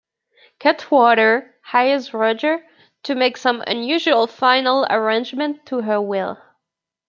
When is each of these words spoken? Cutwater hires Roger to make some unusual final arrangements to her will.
Cutwater 0.59 1.57
hires 1.63 2.11
Roger 2.11 2.65
to 3.03 3.13
make 3.13 3.37
some 3.37 3.61
unusual 3.67 4.25
final 4.25 4.83
arrangements 4.89 5.59
to 5.67 5.81
her 5.83 6.01
will. 6.01 6.41